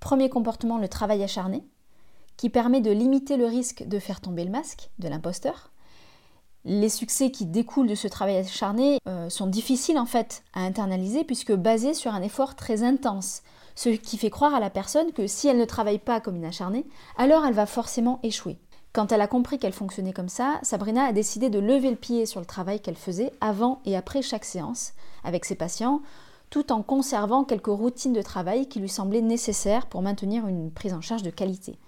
Premier 0.00 0.30
comportement, 0.30 0.78
le 0.78 0.88
travail 0.88 1.22
acharné, 1.22 1.64
qui 2.36 2.48
permet 2.48 2.80
de 2.80 2.90
limiter 2.90 3.36
le 3.36 3.46
risque 3.46 3.86
de 3.86 3.98
faire 3.98 4.20
tomber 4.20 4.44
le 4.44 4.50
masque 4.50 4.90
de 4.98 5.08
l'imposteur. 5.08 5.70
Les 6.64 6.88
succès 6.88 7.30
qui 7.30 7.44
découlent 7.44 7.88
de 7.88 7.94
ce 7.94 8.08
travail 8.08 8.36
acharné 8.36 8.98
euh, 9.08 9.28
sont 9.28 9.46
difficiles 9.46 9.98
en 9.98 10.06
fait 10.06 10.42
à 10.54 10.60
internaliser 10.60 11.24
puisque 11.24 11.52
basés 11.52 11.92
sur 11.92 12.14
un 12.14 12.22
effort 12.22 12.54
très 12.54 12.82
intense, 12.82 13.42
ce 13.74 13.90
qui 13.90 14.16
fait 14.16 14.30
croire 14.30 14.54
à 14.54 14.60
la 14.60 14.70
personne 14.70 15.12
que 15.12 15.26
si 15.26 15.48
elle 15.48 15.58
ne 15.58 15.64
travaille 15.64 15.98
pas 15.98 16.20
comme 16.20 16.36
une 16.36 16.44
acharnée, 16.44 16.86
alors 17.16 17.44
elle 17.44 17.54
va 17.54 17.66
forcément 17.66 18.20
échouer. 18.22 18.58
Quand 18.92 19.10
elle 19.10 19.22
a 19.22 19.26
compris 19.26 19.58
qu'elle 19.58 19.72
fonctionnait 19.72 20.12
comme 20.12 20.28
ça, 20.28 20.58
Sabrina 20.62 21.04
a 21.04 21.12
décidé 21.12 21.48
de 21.48 21.58
lever 21.58 21.90
le 21.90 21.96
pied 21.96 22.26
sur 22.26 22.40
le 22.40 22.46
travail 22.46 22.80
qu'elle 22.80 22.96
faisait 22.96 23.32
avant 23.40 23.80
et 23.86 23.96
après 23.96 24.20
chaque 24.20 24.44
séance 24.44 24.92
avec 25.24 25.46
ses 25.46 25.54
patients, 25.54 26.02
tout 26.50 26.72
en 26.72 26.82
conservant 26.82 27.44
quelques 27.44 27.66
routines 27.68 28.12
de 28.12 28.20
travail 28.20 28.68
qui 28.68 28.80
lui 28.80 28.90
semblaient 28.90 29.22
nécessaires 29.22 29.86
pour 29.86 30.02
maintenir 30.02 30.46
une 30.46 30.70
prise 30.70 30.92
en 30.92 31.00
charge 31.00 31.22
de 31.22 31.30
qualité. 31.30 31.78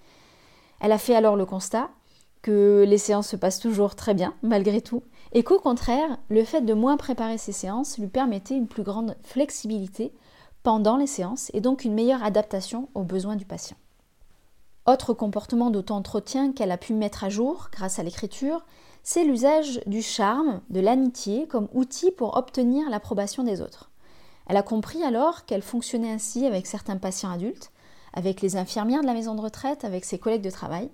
Elle 0.81 0.93
a 0.93 0.99
fait 0.99 1.15
alors 1.15 1.37
le 1.37 1.45
constat 1.45 1.91
que 2.41 2.85
les 2.87 2.99
séances 2.99 3.29
se 3.29 3.37
passent 3.37 3.61
toujours 3.61 3.95
très 3.95 4.15
bien, 4.15 4.35
malgré 4.43 4.81
tout, 4.81 5.03
et 5.33 5.43
qu'au 5.43 5.59
contraire, 5.59 6.19
le 6.31 6.45
fait 6.45 6.63
de 6.63 6.75
moins 6.75 6.97
préparer 6.97 7.37
ses 7.37 7.53
séances 7.53 7.99
lui 7.99 8.07
permettait 8.07 8.57
une 8.57 8.69
plus 8.69 8.83
grande 8.83 9.17
flexibilité 9.23 10.13
pendant 10.63 10.97
les 10.97 11.07
séances 11.07 11.51
et 11.53 11.61
donc 11.61 11.85
une 11.85 11.95
meilleure 11.95 12.23
adaptation 12.23 12.89
aux 12.95 13.03
besoins 13.03 13.37
du 13.37 13.45
patient. 13.45 13.77
Autre 14.87 15.15
comportement 15.15 15.71
d'auto-entretien 15.71 16.53
qu'elle 16.53 16.71
a 16.71 16.77
pu 16.77 16.93
mettre 16.93 17.25
à 17.25 17.31
jour 17.31 17.69
grâce 17.73 17.99
à 17.99 18.03
l'écriture, 18.03 18.67
c'est 19.03 19.25
l'usage 19.25 19.81
du 19.87 20.03
charme, 20.03 20.61
de 20.69 20.81
l'amitié 20.81 21.47
comme 21.47 21.69
outil 21.73 22.11
pour 22.11 22.37
obtenir 22.37 22.91
l'approbation 22.91 23.45
des 23.45 23.63
autres. 23.63 23.91
Elle 24.47 24.59
a 24.59 24.63
compris 24.63 25.03
alors 25.03 25.47
qu'elle 25.47 25.63
fonctionnait 25.63 26.13
ainsi 26.13 26.45
avec 26.45 26.67
certains 26.67 26.99
patients 26.99 27.31
adultes, 27.31 27.73
avec 28.13 28.43
les 28.43 28.57
infirmières 28.57 29.01
de 29.01 29.07
la 29.07 29.15
maison 29.15 29.35
de 29.35 29.41
retraite, 29.41 29.85
avec 29.87 30.05
ses 30.05 30.19
collègues 30.19 30.43
de 30.43 30.51
travail. 30.51 30.91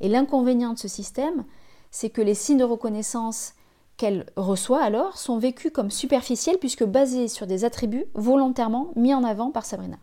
Et 0.00 0.08
l'inconvénient 0.08 0.74
de 0.74 0.78
ce 0.78 0.88
système, 0.88 1.44
c'est 1.90 2.10
que 2.10 2.22
les 2.22 2.34
signes 2.34 2.58
de 2.58 2.64
reconnaissance 2.64 3.54
qu'elle 3.96 4.26
reçoit 4.36 4.82
alors 4.82 5.16
sont 5.16 5.38
vécus 5.38 5.72
comme 5.72 5.90
superficiels 5.90 6.58
puisque 6.58 6.84
basés 6.84 7.26
sur 7.26 7.48
des 7.48 7.64
attributs 7.64 8.06
volontairement 8.14 8.90
mis 8.94 9.12
en 9.12 9.24
avant 9.24 9.50
par 9.50 9.64
Sabrina. 9.64 9.98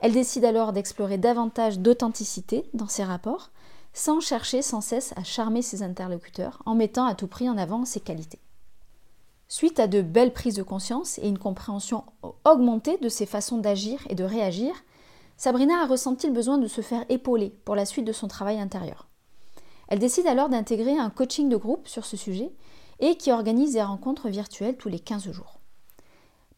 Elle 0.00 0.12
décide 0.12 0.44
alors 0.44 0.72
d'explorer 0.72 1.18
davantage 1.18 1.78
d'authenticité 1.78 2.68
dans 2.74 2.88
ses 2.88 3.04
rapports, 3.04 3.50
sans 3.92 4.20
chercher 4.20 4.62
sans 4.62 4.80
cesse 4.80 5.12
à 5.16 5.24
charmer 5.24 5.62
ses 5.62 5.82
interlocuteurs, 5.82 6.62
en 6.66 6.74
mettant 6.74 7.06
à 7.06 7.14
tout 7.14 7.26
prix 7.26 7.48
en 7.48 7.58
avant 7.58 7.84
ses 7.84 8.00
qualités. 8.00 8.38
Suite 9.48 9.80
à 9.80 9.86
de 9.86 10.02
belles 10.02 10.32
prises 10.32 10.54
de 10.54 10.62
conscience 10.62 11.18
et 11.18 11.28
une 11.28 11.38
compréhension 11.38 12.04
augmentée 12.44 12.98
de 12.98 13.08
ses 13.08 13.26
façons 13.26 13.58
d'agir 13.58 14.00
et 14.10 14.14
de 14.14 14.24
réagir, 14.24 14.74
Sabrina 15.36 15.82
a 15.82 15.86
ressenti 15.86 16.26
le 16.26 16.32
besoin 16.32 16.58
de 16.58 16.68
se 16.68 16.80
faire 16.80 17.04
épauler 17.08 17.54
pour 17.64 17.74
la 17.74 17.86
suite 17.86 18.04
de 18.04 18.12
son 18.12 18.28
travail 18.28 18.60
intérieur. 18.60 19.08
Elle 19.88 20.00
décide 20.00 20.26
alors 20.26 20.48
d'intégrer 20.48 20.98
un 20.98 21.10
coaching 21.10 21.48
de 21.48 21.56
groupe 21.56 21.88
sur 21.88 22.04
ce 22.04 22.16
sujet 22.16 22.52
et 23.00 23.16
qui 23.16 23.32
organise 23.32 23.72
des 23.72 23.82
rencontres 23.82 24.28
virtuelles 24.28 24.76
tous 24.76 24.88
les 24.88 24.98
15 24.98 25.30
jours. 25.32 25.58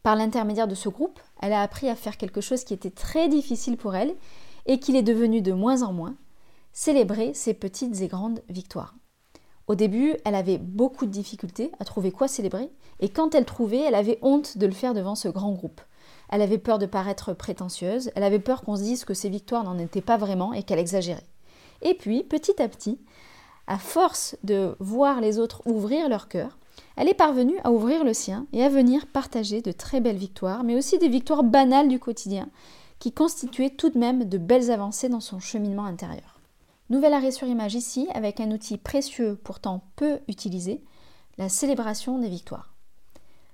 Par 0.03 0.15
l'intermédiaire 0.15 0.67
de 0.67 0.75
ce 0.75 0.89
groupe, 0.89 1.19
elle 1.41 1.53
a 1.53 1.61
appris 1.61 1.89
à 1.89 1.95
faire 1.95 2.17
quelque 2.17 2.41
chose 2.41 2.63
qui 2.63 2.73
était 2.73 2.91
très 2.91 3.27
difficile 3.27 3.77
pour 3.77 3.95
elle 3.95 4.15
et 4.65 4.79
qu'il 4.79 4.95
est 4.95 5.03
devenu 5.03 5.41
de 5.41 5.51
moins 5.51 5.81
en 5.81 5.91
moins, 5.91 6.15
célébrer 6.71 7.33
ses 7.33 7.53
petites 7.53 8.01
et 8.01 8.07
grandes 8.07 8.41
victoires. 8.47 8.95
Au 9.67 9.75
début, 9.75 10.15
elle 10.25 10.35
avait 10.35 10.57
beaucoup 10.57 11.05
de 11.05 11.11
difficultés 11.11 11.71
à 11.79 11.85
trouver 11.85 12.11
quoi 12.11 12.27
célébrer, 12.27 12.69
et 12.99 13.09
quand 13.09 13.35
elle 13.35 13.45
trouvait, 13.45 13.81
elle 13.81 13.95
avait 13.95 14.19
honte 14.21 14.57
de 14.57 14.65
le 14.65 14.71
faire 14.71 14.93
devant 14.93 15.15
ce 15.15 15.27
grand 15.27 15.51
groupe. 15.51 15.81
Elle 16.29 16.41
avait 16.41 16.57
peur 16.57 16.79
de 16.79 16.85
paraître 16.85 17.33
prétentieuse, 17.33 18.11
elle 18.15 18.23
avait 18.23 18.39
peur 18.39 18.61
qu'on 18.61 18.75
se 18.75 18.83
dise 18.83 19.05
que 19.05 19.13
ses 19.13 19.29
victoires 19.29 19.63
n'en 19.63 19.77
étaient 19.77 20.01
pas 20.01 20.17
vraiment 20.17 20.53
et 20.53 20.63
qu'elle 20.63 20.79
exagérait. 20.79 21.25
Et 21.81 21.93
puis, 21.93 22.23
petit 22.23 22.61
à 22.61 22.67
petit, 22.67 22.99
à 23.67 23.77
force 23.77 24.35
de 24.43 24.75
voir 24.79 25.21
les 25.21 25.39
autres 25.39 25.61
ouvrir 25.65 26.09
leur 26.09 26.27
cœur, 26.27 26.57
elle 27.01 27.09
est 27.09 27.15
parvenue 27.15 27.57
à 27.63 27.71
ouvrir 27.71 28.03
le 28.03 28.13
sien 28.13 28.45
et 28.53 28.63
à 28.63 28.69
venir 28.69 29.07
partager 29.07 29.63
de 29.63 29.71
très 29.71 30.01
belles 30.01 30.17
victoires, 30.17 30.63
mais 30.63 30.75
aussi 30.75 30.99
des 30.99 31.07
victoires 31.07 31.41
banales 31.41 31.87
du 31.87 31.97
quotidien, 31.97 32.47
qui 32.99 33.11
constituaient 33.11 33.71
tout 33.71 33.89
de 33.89 33.97
même 33.97 34.25
de 34.25 34.37
belles 34.37 34.69
avancées 34.69 35.09
dans 35.09 35.19
son 35.19 35.39
cheminement 35.39 35.85
intérieur. 35.85 36.39
Nouvel 36.91 37.13
arrêt 37.13 37.31
sur 37.31 37.47
image 37.47 37.73
ici, 37.73 38.07
avec 38.13 38.39
un 38.39 38.51
outil 38.51 38.77
précieux 38.77 39.35
pourtant 39.43 39.81
peu 39.95 40.19
utilisé, 40.27 40.83
la 41.39 41.49
célébration 41.49 42.19
des 42.19 42.29
victoires. 42.29 42.75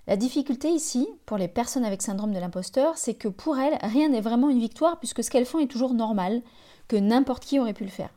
La 0.08 0.18
difficulté 0.18 0.68
ici, 0.68 1.08
pour 1.26 1.38
les 1.38 1.48
personnes 1.48 1.86
avec 1.86 2.02
syndrome 2.02 2.34
de 2.34 2.40
l'imposteur, 2.40 2.98
c'est 2.98 3.14
que 3.14 3.30
pour 3.30 3.58
elles, 3.58 3.78
rien 3.82 4.10
n'est 4.10 4.20
vraiment 4.20 4.50
une 4.50 4.60
victoire 4.60 5.00
puisque 5.00 5.24
ce 5.24 5.32
qu'elles 5.32 5.46
font 5.46 5.60
est 5.60 5.72
toujours 5.72 5.94
normal, 5.94 6.42
que 6.90 6.98
n'importe 6.98 7.46
qui 7.46 7.60
aurait 7.62 7.72
pu 7.72 7.86
le 7.86 7.92
faire. 7.92 8.14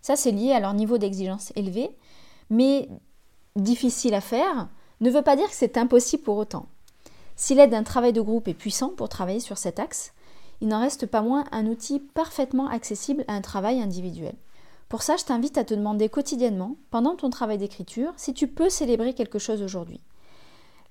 Ça, 0.00 0.16
c'est 0.16 0.32
lié 0.32 0.50
à 0.50 0.58
leur 0.58 0.74
niveau 0.74 0.98
d'exigence 0.98 1.52
élevé, 1.54 1.96
mais 2.50 2.88
difficile 3.56 4.14
à 4.14 4.20
faire 4.20 4.68
ne 5.00 5.10
veut 5.10 5.22
pas 5.22 5.36
dire 5.36 5.48
que 5.48 5.54
c'est 5.54 5.76
impossible 5.76 6.22
pour 6.22 6.36
autant. 6.36 6.66
Si 7.36 7.54
l'aide 7.54 7.70
d'un 7.70 7.82
travail 7.82 8.12
de 8.12 8.20
groupe 8.20 8.48
est 8.48 8.54
puissant 8.54 8.90
pour 8.90 9.08
travailler 9.08 9.40
sur 9.40 9.58
cet 9.58 9.80
axe, 9.80 10.12
il 10.60 10.68
n'en 10.68 10.80
reste 10.80 11.06
pas 11.06 11.22
moins 11.22 11.44
un 11.50 11.66
outil 11.66 11.98
parfaitement 11.98 12.68
accessible 12.68 13.24
à 13.26 13.34
un 13.34 13.40
travail 13.40 13.80
individuel. 13.80 14.34
Pour 14.88 15.02
ça, 15.02 15.16
je 15.16 15.24
t'invite 15.24 15.58
à 15.58 15.64
te 15.64 15.74
demander 15.74 16.08
quotidiennement, 16.08 16.76
pendant 16.90 17.16
ton 17.16 17.30
travail 17.30 17.58
d'écriture, 17.58 18.12
si 18.16 18.32
tu 18.32 18.46
peux 18.46 18.68
célébrer 18.68 19.14
quelque 19.14 19.38
chose 19.38 19.62
aujourd'hui. 19.62 20.00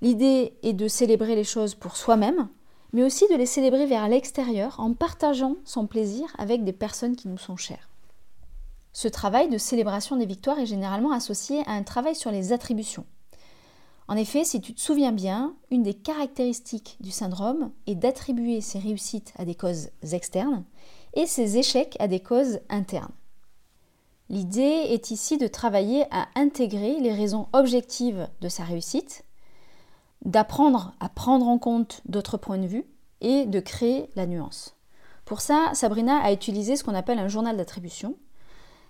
L'idée 0.02 0.54
est 0.64 0.74
de 0.74 0.88
célébrer 0.88 1.36
les 1.36 1.44
choses 1.44 1.76
pour 1.76 1.96
soi-même, 1.96 2.50
mais 2.94 3.04
aussi 3.04 3.28
de 3.30 3.36
les 3.36 3.46
célébrer 3.46 3.86
vers 3.86 4.10
l'extérieur 4.10 4.80
en 4.80 4.94
partageant 4.94 5.56
son 5.64 5.88
plaisir 5.88 6.28
avec 6.38 6.64
des 6.64 6.74
personnes 6.74 7.16
qui 7.16 7.28
nous 7.28 7.38
sont 7.38 7.56
chères. 7.56 7.91
Ce 8.94 9.08
travail 9.08 9.50
de 9.50 9.58
célébration 9.58 10.18
des 10.18 10.26
victoires 10.26 10.60
est 10.60 10.66
généralement 10.66 11.12
associé 11.12 11.64
à 11.66 11.72
un 11.72 11.84
travail 11.84 12.16
sur 12.16 12.32
les 12.32 12.54
attributions. 12.54 13.06
En 14.08 14.16
effet, 14.16 14.44
si 14.44 14.60
tu 14.60 14.74
te 14.74 14.82
souviens 14.82 15.14
bien, 15.14 15.56
une 15.70 15.84
des 15.84 15.94
caractéristiques 15.94 16.98
du 17.00 17.12
syndrome 17.12 17.72
est 17.88 17.96
d'attribuer 17.96 18.60
ses 18.60 18.80
réussites 18.80 19.34
à 19.38 19.46
des 19.46 19.56
causes 19.56 19.90
externes 20.12 20.66
et 21.14 21.26
ses 21.26 21.58
échecs 21.58 21.96
à 22.00 22.08
des 22.08 22.20
causes 22.20 22.60
internes. 22.70 23.14
L'idée 24.30 24.86
est 24.90 25.12
ici 25.12 25.38
de 25.38 25.48
travailler 25.48 26.06
à 26.12 26.28
intégrer 26.36 27.00
les 27.00 27.14
raisons 27.14 27.48
objectives 27.54 28.28
de 28.42 28.50
sa 28.50 28.64
réussite 28.64 29.24
d'apprendre 30.26 30.94
à 31.00 31.10
prendre 31.10 31.48
en 31.48 31.58
compte 31.58 32.02
d'autres 32.06 32.38
points 32.38 32.58
de 32.58 32.68
vue 32.68 32.86
et 33.22 33.46
de 33.46 33.60
créer 33.60 34.10
la 34.16 34.26
nuance. 34.26 34.76
Pour 35.26 35.42
ça, 35.42 35.72
Sabrina 35.74 36.18
a 36.18 36.32
utilisé 36.32 36.76
ce 36.76 36.84
qu'on 36.84 36.96
appelle 36.96 37.20
un 37.20 37.28
journal 37.28 37.58
d'attribution, 37.58 38.16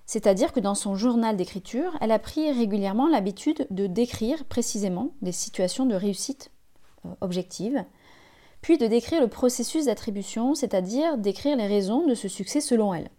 c'est-à-dire 0.05 0.51
que 0.51 0.59
dans 0.59 0.75
son 0.75 0.95
journal 0.95 1.37
d'écriture, 1.37 1.97
elle 2.01 2.11
a 2.11 2.19
pris 2.19 2.51
régulièrement 2.51 3.07
l'habitude 3.07 3.67
de 3.69 3.87
décrire 3.87 4.43
précisément 4.45 5.11
des 5.21 5.31
situations 5.31 5.85
de 5.85 5.95
réussite 5.95 6.51
euh, 7.05 7.09
objective, 7.21 7.83
puis 8.61 8.77
de 8.77 8.87
décrire 8.87 9.21
le 9.21 9.27
processus 9.27 9.85
d'attribution, 9.85 10.53
c'est-à-dire 10.53 11.17
d'écrire 11.17 11.57
les 11.57 11.67
raisons 11.67 12.05
de 12.05 12.13
ce 12.13 12.27
succès 12.27 12.61
selon 12.61 12.93
elle. 12.93 13.09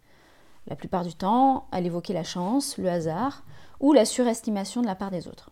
La 0.68 0.76
plupart 0.76 1.04
du 1.04 1.14
temps, 1.14 1.66
elle 1.72 1.86
évoquait 1.86 2.12
la 2.12 2.22
chance, 2.22 2.78
le 2.78 2.88
hasard 2.88 3.44
ou 3.80 3.92
la 3.92 4.04
surestimation 4.04 4.80
de 4.80 4.86
la 4.86 4.94
part 4.94 5.10
des 5.10 5.26
autres. 5.26 5.50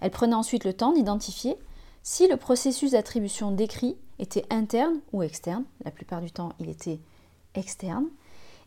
Elle 0.00 0.10
prenait 0.10 0.34
ensuite 0.34 0.64
le 0.64 0.72
temps 0.72 0.92
d'identifier 0.92 1.56
si 2.02 2.28
le 2.28 2.36
processus 2.36 2.92
d'attribution 2.92 3.50
décrit 3.50 3.96
était 4.18 4.46
interne 4.50 5.00
ou 5.12 5.22
externe, 5.22 5.64
la 5.84 5.90
plupart 5.90 6.22
du 6.22 6.30
temps 6.30 6.52
il 6.58 6.70
était 6.70 7.00
externe, 7.54 8.06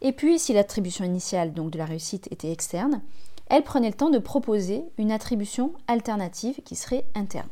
et 0.02 0.12
puis 0.12 0.40
si 0.40 0.54
l'attribution 0.54 1.06
initiale 1.06 1.54
donc 1.54 1.72
de 1.72 1.78
la 1.78 1.86
réussite 1.86 2.28
était 2.32 2.52
externe, 2.52 3.02
elle 3.48 3.64
prenait 3.64 3.90
le 3.90 3.96
temps 3.96 4.10
de 4.10 4.20
proposer 4.20 4.86
une 4.98 5.12
attribution 5.12 5.74
alternative 5.88 6.62
qui 6.64 6.76
serait 6.76 7.06
interne. 7.16 7.50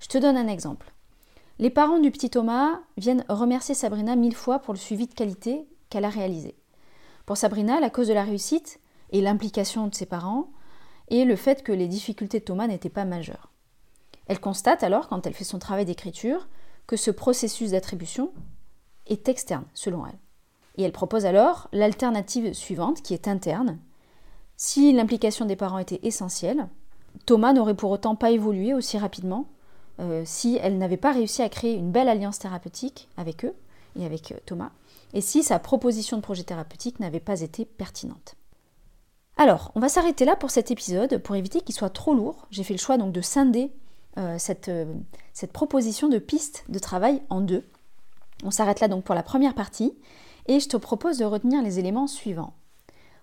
Je 0.00 0.08
te 0.08 0.18
donne 0.18 0.36
un 0.36 0.48
exemple. 0.48 0.92
Les 1.58 1.70
parents 1.70 1.98
du 1.98 2.10
petit 2.10 2.30
Thomas 2.30 2.80
viennent 2.96 3.24
remercier 3.28 3.74
Sabrina 3.74 4.16
mille 4.16 4.34
fois 4.34 4.58
pour 4.58 4.74
le 4.74 4.78
suivi 4.78 5.06
de 5.06 5.14
qualité 5.14 5.66
qu'elle 5.88 6.04
a 6.04 6.10
réalisé. 6.10 6.56
Pour 7.24 7.36
Sabrina, 7.36 7.80
la 7.80 7.90
cause 7.90 8.08
de 8.08 8.14
la 8.14 8.24
réussite 8.24 8.80
est 9.12 9.20
l'implication 9.20 9.86
de 9.86 9.94
ses 9.94 10.06
parents 10.06 10.50
et 11.08 11.24
le 11.24 11.36
fait 11.36 11.62
que 11.62 11.72
les 11.72 11.88
difficultés 11.88 12.40
de 12.40 12.44
Thomas 12.44 12.66
n'étaient 12.66 12.88
pas 12.88 13.04
majeures. 13.04 13.52
Elle 14.26 14.40
constate 14.40 14.82
alors, 14.82 15.08
quand 15.08 15.26
elle 15.26 15.34
fait 15.34 15.44
son 15.44 15.58
travail 15.58 15.84
d'écriture, 15.84 16.48
que 16.86 16.96
ce 16.96 17.10
processus 17.10 17.70
d'attribution 17.70 18.32
est 19.06 19.28
externe, 19.28 19.64
selon 19.72 20.06
elle. 20.06 20.18
Et 20.76 20.82
elle 20.82 20.92
propose 20.92 21.26
alors 21.26 21.68
l'alternative 21.72 22.52
suivante, 22.52 23.02
qui 23.02 23.14
est 23.14 23.28
interne. 23.28 23.78
Si 24.56 24.92
l'implication 24.92 25.44
des 25.44 25.56
parents 25.56 25.78
était 25.78 26.00
essentielle, 26.02 26.68
Thomas 27.24 27.52
n'aurait 27.52 27.74
pour 27.74 27.90
autant 27.90 28.14
pas 28.14 28.30
évolué 28.30 28.74
aussi 28.74 28.98
rapidement 28.98 29.46
euh, 30.00 30.22
si 30.26 30.58
elle 30.60 30.76
n'avait 30.76 30.98
pas 30.98 31.12
réussi 31.12 31.40
à 31.40 31.48
créer 31.48 31.74
une 31.74 31.90
belle 31.90 32.08
alliance 32.08 32.38
thérapeutique 32.38 33.08
avec 33.16 33.44
eux 33.44 33.54
et 33.98 34.04
avec 34.04 34.32
euh, 34.32 34.36
Thomas, 34.44 34.70
et 35.14 35.22
si 35.22 35.42
sa 35.42 35.58
proposition 35.58 36.18
de 36.18 36.22
projet 36.22 36.42
thérapeutique 36.42 37.00
n'avait 37.00 37.20
pas 37.20 37.40
été 37.40 37.64
pertinente. 37.64 38.34
Alors, 39.38 39.72
on 39.74 39.80
va 39.80 39.88
s'arrêter 39.88 40.24
là 40.26 40.36
pour 40.36 40.50
cet 40.50 40.70
épisode 40.70 41.18
pour 41.18 41.36
éviter 41.36 41.60
qu'il 41.60 41.74
soit 41.74 41.90
trop 41.90 42.14
lourd. 42.14 42.46
J'ai 42.50 42.64
fait 42.64 42.74
le 42.74 42.78
choix 42.78 42.98
donc 42.98 43.12
de 43.12 43.20
scinder 43.20 43.72
euh, 44.18 44.36
cette, 44.38 44.70
cette 45.32 45.52
proposition 45.52 46.08
de 46.08 46.18
piste 46.18 46.64
de 46.68 46.78
travail 46.78 47.22
en 47.30 47.40
deux. 47.40 47.64
On 48.44 48.50
s'arrête 48.50 48.80
là 48.80 48.88
donc 48.88 49.04
pour 49.04 49.14
la 49.14 49.22
première 49.22 49.54
partie 49.54 49.94
et 50.46 50.60
je 50.60 50.68
te 50.68 50.76
propose 50.76 51.18
de 51.18 51.24
retenir 51.24 51.62
les 51.62 51.78
éléments 51.78 52.06
suivants. 52.06 52.54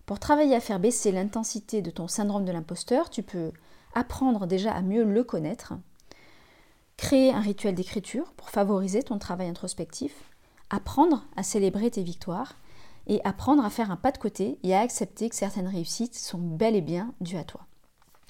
Pour 0.05 0.19
travailler 0.19 0.55
à 0.55 0.59
faire 0.59 0.79
baisser 0.79 1.11
l'intensité 1.11 1.81
de 1.81 1.89
ton 1.89 2.07
syndrome 2.07 2.45
de 2.45 2.51
l'imposteur, 2.51 3.09
tu 3.09 3.23
peux 3.23 3.51
apprendre 3.93 4.47
déjà 4.47 4.73
à 4.73 4.81
mieux 4.81 5.03
le 5.03 5.23
connaître, 5.23 5.73
créer 6.97 7.31
un 7.31 7.39
rituel 7.39 7.75
d'écriture 7.75 8.33
pour 8.33 8.49
favoriser 8.49 9.03
ton 9.03 9.17
travail 9.17 9.47
introspectif, 9.47 10.13
apprendre 10.69 11.23
à 11.35 11.43
célébrer 11.43 11.91
tes 11.91 12.03
victoires 12.03 12.55
et 13.07 13.21
apprendre 13.23 13.63
à 13.63 13.69
faire 13.69 13.91
un 13.91 13.95
pas 13.95 14.11
de 14.11 14.17
côté 14.17 14.57
et 14.63 14.75
à 14.75 14.81
accepter 14.81 15.29
que 15.29 15.35
certaines 15.35 15.67
réussites 15.67 16.15
sont 16.15 16.39
bel 16.39 16.75
et 16.75 16.81
bien 16.81 17.13
dues 17.21 17.37
à 17.37 17.43
toi. 17.43 17.61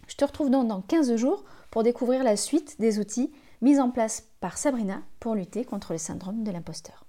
Je 0.07 0.15
te 0.15 0.25
retrouve 0.25 0.49
donc 0.49 0.67
dans 0.67 0.81
15 0.81 1.15
jours 1.15 1.43
pour 1.71 1.83
découvrir 1.83 2.23
la 2.23 2.35
suite 2.35 2.79
des 2.79 2.99
outils 2.99 3.31
mis 3.61 3.79
en 3.79 3.89
place 3.89 4.27
par 4.41 4.57
Sabrina 4.57 5.01
pour 5.19 5.35
lutter 5.35 5.63
contre 5.63 5.93
le 5.93 5.97
syndrome 5.97 6.43
de 6.43 6.51
l'imposteur. 6.51 7.05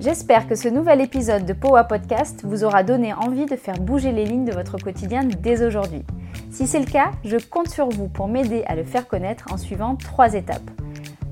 J'espère 0.00 0.46
que 0.46 0.54
ce 0.54 0.68
nouvel 0.68 1.00
épisode 1.00 1.44
de 1.44 1.52
Powa 1.52 1.82
Podcast 1.82 2.42
vous 2.44 2.62
aura 2.62 2.84
donné 2.84 3.12
envie 3.14 3.46
de 3.46 3.56
faire 3.56 3.80
bouger 3.80 4.12
les 4.12 4.24
lignes 4.24 4.44
de 4.44 4.52
votre 4.52 4.78
quotidien 4.78 5.24
dès 5.24 5.64
aujourd'hui. 5.64 6.04
Si 6.52 6.68
c'est 6.68 6.78
le 6.78 6.86
cas, 6.86 7.10
je 7.24 7.36
compte 7.36 7.68
sur 7.68 7.88
vous 7.88 8.06
pour 8.06 8.28
m'aider 8.28 8.62
à 8.68 8.76
le 8.76 8.84
faire 8.84 9.08
connaître 9.08 9.46
en 9.52 9.56
suivant 9.56 9.96
trois 9.96 10.34
étapes. 10.34 10.70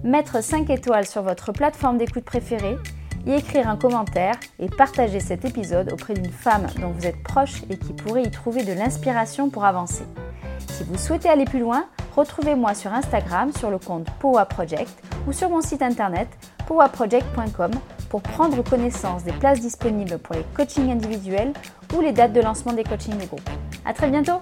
Mettre 0.02 0.42
5 0.42 0.68
étoiles 0.68 1.06
sur 1.06 1.22
votre 1.22 1.52
plateforme 1.52 1.96
d'écoute 1.96 2.24
préférée, 2.24 2.76
y 3.24 3.34
écrire 3.34 3.68
un 3.68 3.76
commentaire 3.76 4.34
et 4.58 4.68
partager 4.68 5.20
cet 5.20 5.44
épisode 5.44 5.92
auprès 5.92 6.14
d'une 6.14 6.32
femme 6.32 6.66
dont 6.80 6.90
vous 6.90 7.06
êtes 7.06 7.22
proche 7.22 7.62
et 7.70 7.76
qui 7.78 7.92
pourrait 7.92 8.24
y 8.24 8.30
trouver 8.32 8.64
de 8.64 8.72
l'inspiration 8.72 9.48
pour 9.48 9.64
avancer. 9.64 10.04
Si 10.72 10.82
vous 10.82 10.98
souhaitez 10.98 11.28
aller 11.28 11.44
plus 11.44 11.60
loin, 11.60 11.86
retrouvez-moi 12.16 12.74
sur 12.74 12.92
Instagram 12.92 13.52
sur 13.52 13.70
le 13.70 13.78
compte 13.78 14.08
Powa 14.18 14.44
Project 14.44 14.90
ou 15.28 15.32
sur 15.32 15.50
mon 15.50 15.60
site 15.60 15.82
internet 15.82 16.28
powaproject.com 16.66 17.70
pour 18.08 18.22
prendre 18.22 18.62
connaissance 18.62 19.24
des 19.24 19.32
places 19.32 19.60
disponibles 19.60 20.18
pour 20.18 20.34
les 20.34 20.44
coachings 20.54 20.90
individuels 20.90 21.52
ou 21.94 22.00
les 22.00 22.12
dates 22.12 22.32
de 22.32 22.40
lancement 22.40 22.72
des 22.72 22.84
coachings 22.84 23.18
de 23.18 23.26
groupe. 23.26 23.48
À 23.84 23.92
très 23.92 24.08
bientôt! 24.08 24.40